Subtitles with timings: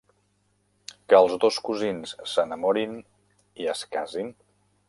[1.11, 2.99] Que els dos cosins s'enamorin
[3.65, 4.37] i es casin.